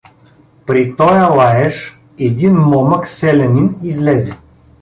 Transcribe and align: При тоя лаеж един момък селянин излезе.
При 0.65 0.95
тоя 0.95 1.27
лаеж 1.27 1.99
един 2.19 2.55
момък 2.57 3.07
селянин 3.07 3.75
излезе. 3.83 4.33